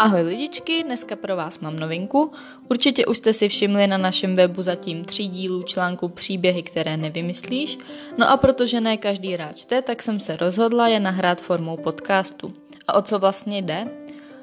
[0.00, 2.32] Ahoj lidičky, dneska pro vás mám novinku.
[2.70, 7.78] Určitě už jste si všimli na našem webu zatím tří dílů článku Příběhy, které nevymyslíš.
[8.18, 12.52] No a protože ne každý rád čte, tak jsem se rozhodla je nahrát formou podcastu.
[12.88, 13.90] A o co vlastně jde?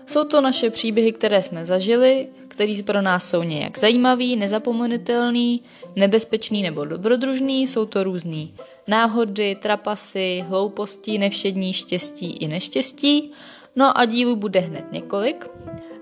[0.05, 5.61] Jsou to naše příběhy, které jsme zažili, které pro nás jsou nějak zajímavý, nezapomenutelný,
[5.95, 8.53] nebezpečný nebo dobrodružný, jsou to různý
[8.87, 13.31] náhody, trapasy, hlouposti, nevšední štěstí i neštěstí.
[13.77, 15.45] No a dílů bude hned několik.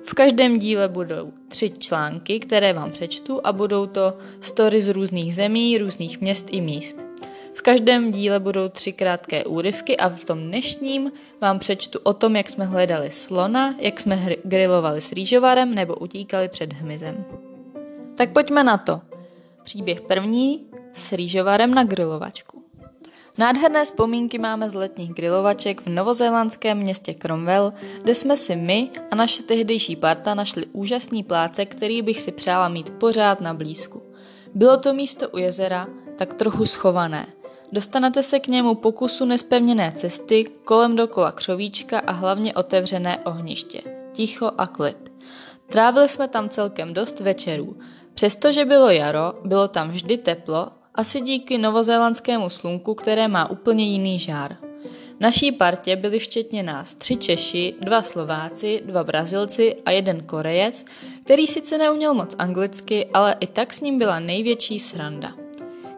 [0.04, 5.36] V každém díle budou tři články, které vám přečtu a budou to story z různých
[5.36, 7.06] zemí, různých měst i míst.
[7.54, 11.12] V každém díle budou tři krátké úryvky a v tom dnešním
[11.42, 16.48] vám přečtu o tom, jak jsme hledali slona, jak jsme grilovali s rýžovarem nebo utíkali
[16.48, 17.26] před hmyzem.
[18.16, 19.02] Tak pojďme na to.
[19.64, 22.55] Příběh první s rýžovarem na grilovačku.
[23.38, 27.74] Nádherné vzpomínky máme z letních grilovaček v novozélandském městě Cromwell,
[28.04, 32.68] kde jsme si my a naše tehdejší parta našli úžasný pláce, který bych si přála
[32.68, 34.04] mít pořád na blízku.
[34.54, 37.28] Bylo to místo u jezera, tak trochu schované.
[37.72, 43.82] Dostanete se k němu pokusu nespevněné cesty, kolem dokola křovíčka a hlavně otevřené ohniště.
[44.12, 45.12] Ticho a klid.
[45.68, 47.78] Trávili jsme tam celkem dost večerů.
[48.14, 54.20] Přestože bylo jaro, bylo tam vždy teplo asi díky novozélandskému slunku, které má úplně jiný
[54.20, 54.58] žár.
[55.18, 60.86] V naší partě byli včetně nás tři Češi, dva Slováci, dva Brazilci a jeden Korejec,
[61.24, 65.34] který sice neuměl moc anglicky, ale i tak s ním byla největší sranda.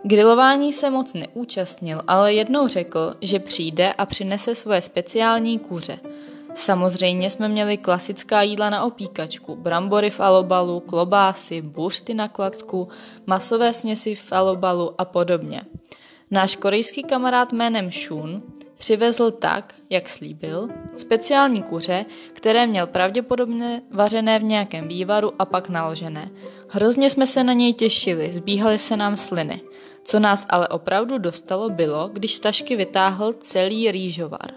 [0.04, 6.00] Grilování se moc neúčastnil, ale jednou řekl, že přijde a přinese svoje speciální kuře–
[6.54, 12.88] Samozřejmě jsme měli klasická jídla na opíkačku, brambory v alobalu, klobásy, bušty na klacku,
[13.26, 15.62] masové směsi v alobalu a podobně.
[16.32, 18.44] Náš korejský kamarád jménem Shun
[18.78, 25.70] přivezl tak, jak slíbil, speciální kuře, které měl pravděpodobně vařené v nějakém vývaru a pak
[25.70, 26.30] naložené.
[26.70, 29.62] Hrozně jsme se na něj těšili, zbíhaly se nám sliny.
[30.04, 34.52] Co nás ale opravdu dostalo bylo, když z tašky vytáhl celý rýžovar.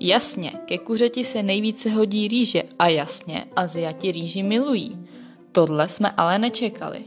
[0.00, 5.06] Jasně, ke kuřeti se nejvíce hodí rýže a jasně, Aziati rýži milují.
[5.52, 7.00] Tohle jsme ale nečekali.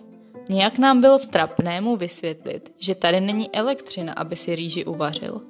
[0.50, 5.42] Nějak nám bylo trapné mu vysvětlit, že tady není elektřina, aby si rýži uvařil.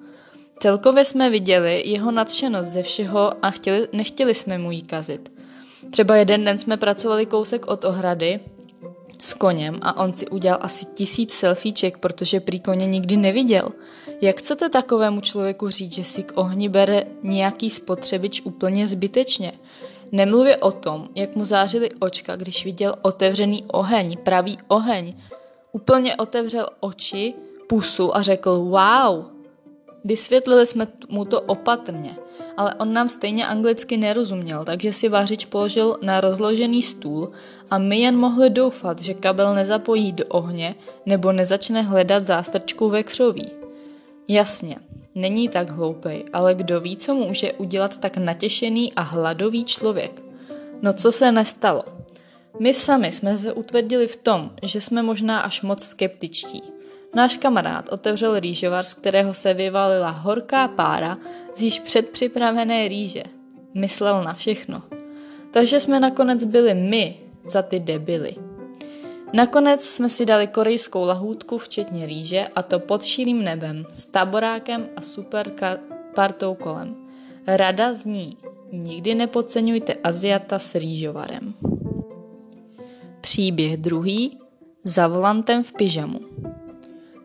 [0.60, 5.32] Celkově jsme viděli jeho nadšenost ze všeho a chtěli, nechtěli jsme mu jí kazit.
[5.92, 8.40] Třeba jeden den jsme pracovali kousek od ohrady
[9.20, 13.70] s koněm a on si udělal asi tisíc selfieček, protože prý koně nikdy neviděl.
[14.22, 19.52] Jak chcete takovému člověku říct, že si k ohni bere nějaký spotřebič úplně zbytečně?
[20.12, 25.14] Nemluvě o tom, jak mu zářily očka, když viděl otevřený oheň, pravý oheň.
[25.72, 27.34] Úplně otevřel oči,
[27.68, 29.33] pusu a řekl wow.
[30.04, 32.16] Vysvětlili jsme mu to opatrně,
[32.58, 37.32] ale on nám stejně anglicky nerozuměl, takže si vařič položil na rozložený stůl
[37.70, 40.76] a my jen mohli doufat, že kabel nezapojí do ohně
[41.06, 43.52] nebo nezačne hledat zástrčku ve křoví.
[44.28, 44.76] Jasně,
[45.16, 50.24] není tak hloupej, ale kdo ví, co může udělat tak natěšený a hladový člověk?
[50.82, 51.84] No co se nestalo?
[52.60, 56.73] My sami jsme se utvrdili v tom, že jsme možná až moc skeptičtí.
[57.14, 61.18] Náš kamarád otevřel rýžovar, z kterého se vyvalila horká pára
[61.56, 63.24] z již předpřipravené rýže.
[63.74, 64.82] Myslel na všechno.
[65.52, 67.16] Takže jsme nakonec byli my
[67.48, 68.36] za ty debily.
[69.34, 74.90] Nakonec jsme si dali korejskou lahůdku včetně rýže a to pod širým nebem, s taborákem
[74.96, 75.52] a super
[76.16, 76.96] partou kolem.
[77.48, 78.38] Rada zní,
[78.72, 81.54] nikdy nepodceňujte Aziata s rýžovarem.
[83.22, 84.40] Příběh druhý,
[84.84, 86.33] za volantem v pyžamu.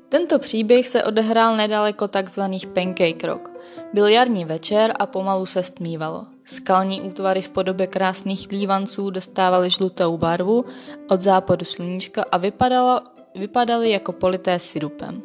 [0.09, 3.51] Tento příběh se odehrál nedaleko takzvaných Pancake Rock.
[3.93, 6.27] Byl jarní večer a pomalu se stmívalo.
[6.45, 10.65] Skalní útvary v podobě krásných lívanců dostávaly žlutou barvu
[11.09, 13.01] od západu sluníčka a vypadalo,
[13.35, 15.23] vypadaly jako polité syrupem.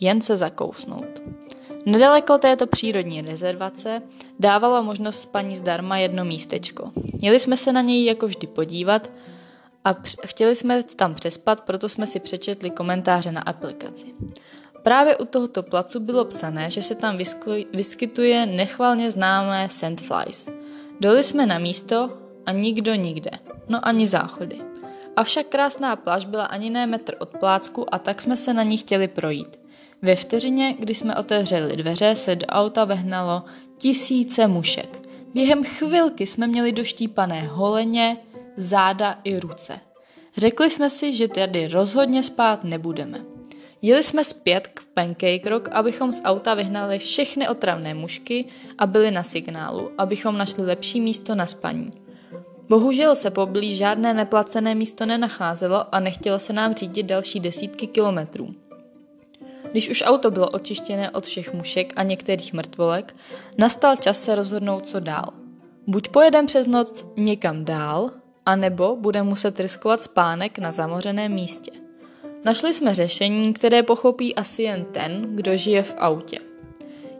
[0.00, 1.22] Jen se zakousnout.
[1.86, 4.02] Nedaleko této přírodní rezervace
[4.40, 6.90] dávalo možnost spaní zdarma jedno místečko.
[7.20, 9.10] Měli jsme se na něj jako vždy podívat
[9.86, 9.96] a
[10.26, 14.06] chtěli jsme tam přespat, proto jsme si přečetli komentáře na aplikaci.
[14.82, 17.18] Právě u tohoto placu bylo psané, že se tam
[17.72, 20.48] vyskytuje nechvalně známé sandflies.
[21.00, 23.30] Doli jsme na místo a nikdo nikde,
[23.68, 24.58] no ani záchody.
[25.16, 28.78] Avšak krásná pláž byla ani ne metr od plácku a tak jsme se na ní
[28.78, 29.60] chtěli projít.
[30.02, 33.42] Ve vteřině, kdy jsme otevřeli dveře, se do auta vehnalo
[33.76, 34.98] tisíce mušek.
[35.34, 38.16] Během chvilky jsme měli doštípané holeně,
[38.56, 39.80] záda i ruce.
[40.36, 43.24] Řekli jsme si, že tady rozhodně spát nebudeme.
[43.82, 48.44] Jeli jsme zpět k Pancake Rock, abychom z auta vyhnali všechny otravné mušky
[48.78, 51.92] a byli na signálu, abychom našli lepší místo na spaní.
[52.68, 58.54] Bohužel se poblíž žádné neplacené místo nenacházelo a nechtělo se nám řídit další desítky kilometrů.
[59.70, 63.16] Když už auto bylo očištěné od všech mušek a některých mrtvolek,
[63.58, 65.28] nastal čas se rozhodnout, co dál.
[65.86, 68.10] Buď pojedem přes noc někam dál,
[68.46, 71.70] anebo bude muset riskovat spánek na zamořeném místě.
[72.44, 76.38] Našli jsme řešení, které pochopí asi jen ten, kdo žije v autě.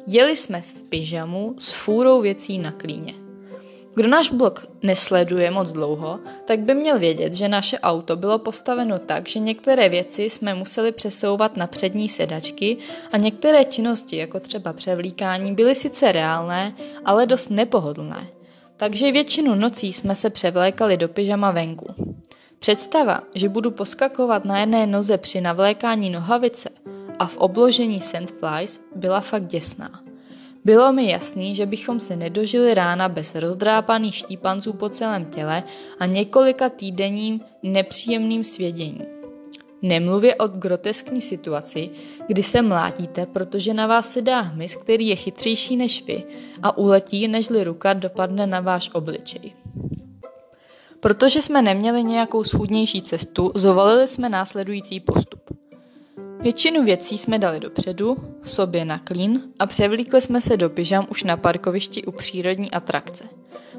[0.06, 3.14] Jeli jsme v pyžamu s fůrou věcí na klíně.
[3.94, 8.98] Kdo náš blog nesleduje moc dlouho, tak by měl vědět, že naše auto bylo postaveno
[8.98, 12.76] tak, že některé věci jsme museli přesouvat na přední sedačky
[13.12, 16.74] a některé činnosti, jako třeba převlíkání, byly sice reálné,
[17.04, 18.35] ale dost nepohodlné.
[18.76, 21.86] Takže většinu nocí jsme se převlékali do pyžama venku.
[22.58, 26.68] Představa, že budu poskakovat na jedné noze při navlékání nohavice
[27.18, 29.90] a v obložení sandflies byla fakt děsná.
[30.64, 35.62] Bylo mi jasný, že bychom se nedožili rána bez rozdrápaných štípanců po celém těle
[35.98, 39.15] a několika týdenním nepříjemným svěděním.
[39.86, 41.90] Nemluvě o groteskní situaci,
[42.26, 46.24] kdy se mlátíte, protože na vás se dá hmyz, který je chytřejší než vy
[46.62, 49.52] a uletí, nežli ruka dopadne na váš obličej.
[51.00, 55.40] Protože jsme neměli nějakou schůdnější cestu, zovalili jsme následující postup.
[56.40, 61.24] Většinu věcí jsme dali dopředu, sobě na klín a převlíkli jsme se do pyžam už
[61.24, 63.24] na parkovišti u přírodní atrakce.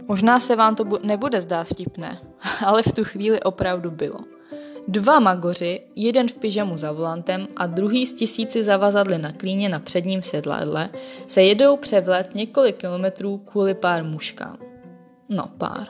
[0.07, 2.21] Možná se vám to nebude zdát vtipné,
[2.65, 4.36] ale v tu chvíli opravdu bylo.
[4.87, 9.79] Dva magoři, jeden v pyžamu za volantem a druhý z tisíci zavazadly na klíně na
[9.79, 10.89] předním sedladle,
[11.27, 14.57] se jedou převlet několik kilometrů kvůli pár muškám.
[15.29, 15.87] No pár.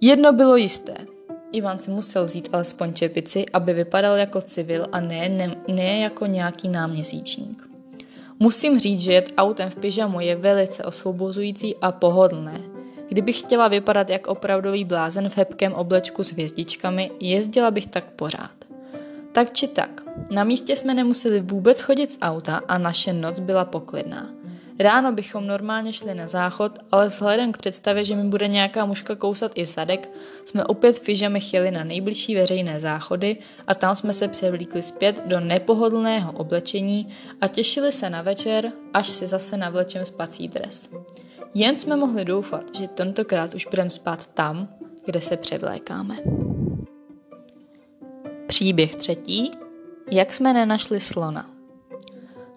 [0.00, 0.94] Jedno bylo jisté–
[1.52, 6.26] Ivan si musel vzít alespoň čepici, aby vypadal jako civil a ne, ne, ne jako
[6.26, 7.68] nějaký náměsíčník.
[8.38, 12.60] Musím říct, že jet autem v pyžamu je velice osvobozující a pohodlné.
[13.10, 18.50] Kdybych chtěla vypadat jak opravdový blázen v hebkém oblečku s hvězdičkami, jezdila bych tak pořád.
[19.32, 23.64] Tak či tak, na místě jsme nemuseli vůbec chodit z auta a naše noc byla
[23.64, 24.30] poklidná.
[24.78, 29.14] Ráno bychom normálně šli na záchod, ale vzhledem k představě, že mi bude nějaká muška
[29.14, 30.08] kousat i zadek,
[30.44, 33.36] jsme opět v chtěli na nejbližší veřejné záchody
[33.66, 37.08] a tam jsme se převlíkli zpět do nepohodlného oblečení
[37.40, 40.90] a těšili se na večer, až si zase navlečem spací dres.
[41.54, 44.68] Jen jsme mohli doufat, že tentokrát už budeme spát tam,
[45.04, 46.16] kde se převlékáme.
[48.46, 49.50] Příběh třetí.
[50.10, 51.50] Jak jsme nenašli slona.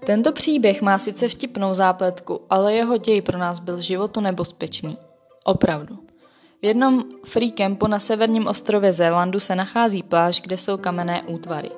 [0.06, 4.98] Tento příběh má sice vtipnou zápletku, ale jeho děj pro nás byl životu nebezpečný.
[5.44, 6.00] Opravdu.
[6.62, 11.72] V jednom free campu na severním ostrově Zélandu se nachází pláž, kde jsou kamenné útvary.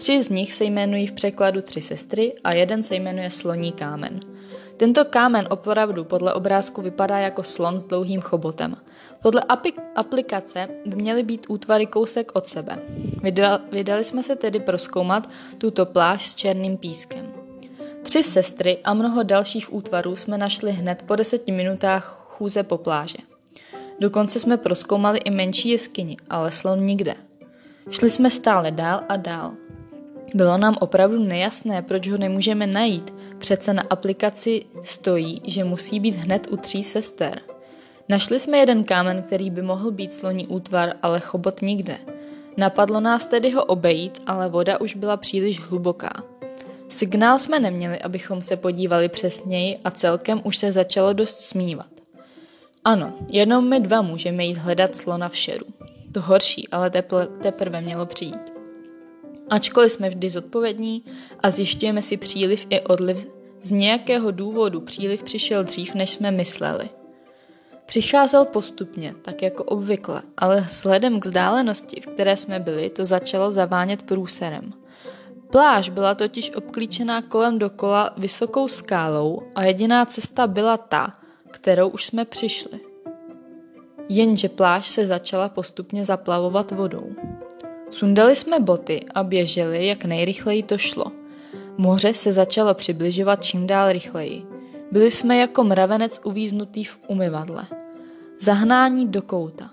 [0.00, 4.20] Tři z nich se jmenují v překladu Tři sestry a jeden se jmenuje Sloní kámen.
[4.76, 8.76] Tento kámen opravdu podle obrázku vypadá jako slon s dlouhým chobotem.
[9.22, 9.42] Podle
[9.94, 12.82] aplikace by měly být útvary kousek od sebe.
[13.72, 17.32] Vydali jsme se tedy proskoumat tuto pláž s černým pískem.
[18.02, 23.18] Tři sestry a mnoho dalších útvarů jsme našli hned po deseti minutách chůze po pláže.
[24.00, 27.14] Dokonce jsme proskoumali i menší jeskyni, ale slon nikde.
[27.90, 29.52] Šli jsme stále dál a dál.
[30.34, 33.14] Bylo nám opravdu nejasné, proč ho nemůžeme najít.
[33.38, 37.40] Přece na aplikaci stojí, že musí být hned u tří sester.
[38.08, 41.98] Našli jsme jeden kámen, který by mohl být sloní útvar, ale chobot nikde.
[42.56, 46.12] Napadlo nás tedy ho obejít, ale voda už byla příliš hluboká.
[46.88, 51.90] Signál jsme neměli, abychom se podívali přesněji a celkem už se začalo dost smívat.
[52.84, 55.66] Ano, jenom my dva můžeme jít hledat slona v šeru.
[56.12, 56.90] To horší ale
[57.42, 58.49] teprve mělo přijít.
[59.50, 61.04] Ačkoliv jsme vždy zodpovědní
[61.40, 63.28] a zjišťujeme si příliv i odliv,
[63.62, 66.88] z nějakého důvodu příliv přišel dřív, než jsme mysleli.
[67.86, 73.52] Přicházel postupně, tak jako obvykle, ale vzhledem k vzdálenosti, v které jsme byli, to začalo
[73.52, 74.72] zavánět průserem.
[75.50, 81.12] Pláž byla totiž obklíčená kolem dokola vysokou skálou a jediná cesta byla ta,
[81.50, 82.80] kterou už jsme přišli.
[84.08, 87.10] Jenže pláž se začala postupně zaplavovat vodou.
[87.90, 91.04] Sundali jsme boty a běželi, jak nejrychleji to šlo.
[91.76, 94.42] Moře se začalo přibližovat čím dál rychleji.
[94.92, 97.66] Byli jsme jako mravenec uvíznutý v umyvadle.
[98.40, 99.70] Zahnání do kouta.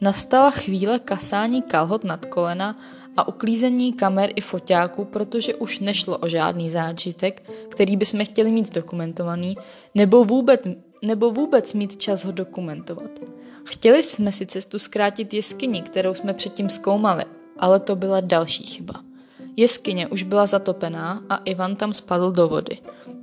[0.00, 2.76] Nastala chvíle kasání kalhot nad kolena
[3.16, 8.66] a uklízení kamer i foťáků, protože už nešlo o žádný zážitek, který bychom chtěli mít
[8.66, 9.56] zdokumentovaný,
[9.94, 10.60] nebo vůbec,
[11.02, 13.10] nebo vůbec mít čas ho dokumentovat.
[13.64, 17.24] Chtěli jsme si cestu zkrátit jeskyni, kterou jsme předtím zkoumali,
[17.60, 18.94] ale to byla další chyba.
[19.56, 22.78] Jeskyně už byla zatopená a Ivan tam spadl do vody.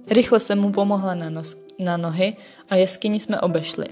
[0.08, 2.36] Rychle se mu pomohla na, nos, na nohy
[2.70, 3.86] a jeskyni jsme obešli.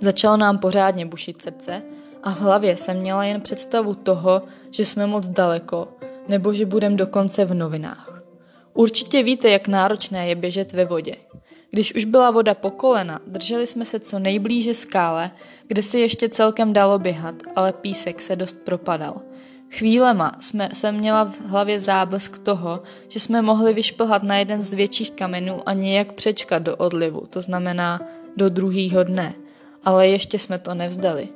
[0.00, 1.82] Začalo nám pořádně bušit srdce
[2.22, 5.88] a v hlavě jsem měla jen představu toho, že jsme moc daleko,
[6.28, 8.22] nebo že budem dokonce v novinách.
[8.74, 11.16] Určitě víte, jak náročné je běžet ve vodě.
[11.70, 15.30] Když už byla voda po kolena, drželi jsme se co nejblíže skále,
[15.66, 19.20] kde se ještě celkem dalo běhat, ale písek se dost propadal.
[19.78, 24.74] Chvílema jsme se měla v hlavě záblesk toho, že jsme mohli vyšplhat na jeden z
[24.74, 28.00] větších kamenů a nějak přečkat do odlivu, to znamená
[28.36, 29.34] do druhého dne.
[29.84, 31.28] Ale ještě jsme to nevzdali.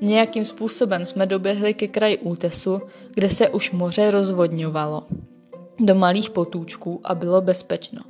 [0.00, 2.82] Nějakým způsobem jsme doběhli ke kraji útesu,
[3.14, 5.06] kde se už moře rozvodňovalo.
[5.80, 8.00] Do malých potůčků a bylo bezpečno.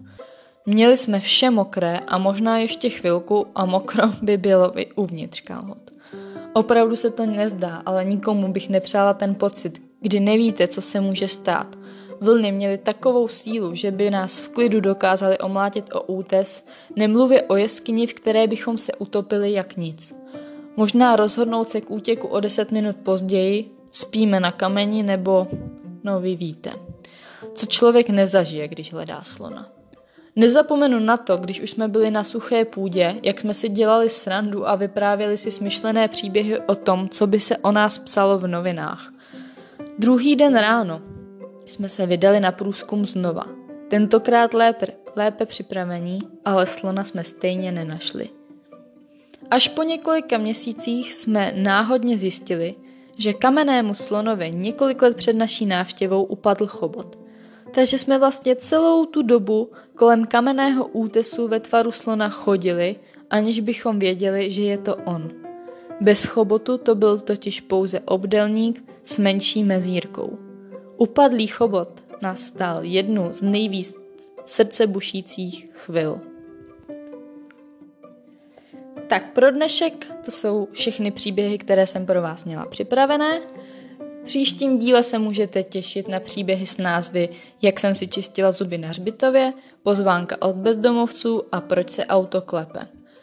[0.67, 6.00] Měli jsme vše mokré a možná ještě chvilku a mokro by bylo i uvnitř kalhot.
[6.53, 11.29] Opravdu se to nezdá, ale nikomu bych nepřála ten pocit, kdy nevíte, co se může
[11.29, 11.77] stát.
[12.21, 16.67] Vlny měly takovou sílu, že by nás v klidu dokázali omlátit o útes,
[16.97, 20.15] nemluvě o jeskyni, v které bychom se utopili jak nic.
[20.77, 25.47] Možná rozhodnout se k útěku o deset minut později, spíme na kameni nebo,
[26.05, 26.73] no vy víte,
[27.55, 29.80] co člověk nezažije, když hledá slona.
[30.37, 34.69] Nezapomenu na to, když už jsme byli na suché půdě, jak jsme si dělali srandu
[34.69, 39.13] a vyprávěli si smyšlené příběhy o tom, co by se o nás psalo v novinách.
[39.99, 41.03] Druhý den ráno
[41.67, 43.45] jsme se vydali na průzkum znova.
[43.89, 48.29] Tentokrát lépe, lépe připravení, ale slona jsme stejně nenašli.
[49.51, 52.75] Až po několika měsících jsme náhodně zjistili,
[53.17, 57.20] že kamennému slonovi několik let před naší návštěvou upadl chobot.
[57.71, 62.97] Takže jsme vlastně celou tu dobu kolem kamenného útesu ve tvaru slona chodili,
[63.31, 65.31] aniž bychom věděli, že je to on.
[66.01, 70.39] Bez chobotu to byl totiž pouze obdelník s menší mezírkou.
[70.97, 73.95] Upadlý chobot nastal jednu z nejvíc
[74.47, 76.21] srdcebušících chvil.
[79.07, 83.41] Tak pro dnešek to jsou všechny příběhy, které jsem pro vás měla připravené.
[84.21, 87.29] V příštím díle se můžete těšit na příběhy s názvy
[87.63, 92.81] Jak jsem si čistila zuby na hřbitově, Pozvánka od bezdomovců a Proč se auto klepe.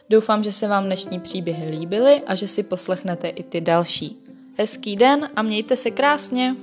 [0.09, 4.17] Doufám, že se vám dnešní příběhy líbily a že si poslechnete i ty další.
[4.57, 6.55] Hezký den a mějte se krásně!